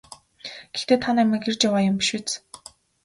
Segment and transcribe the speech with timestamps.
[0.73, 2.31] Гэхдээ та намайг эрж яваа юм биш биз?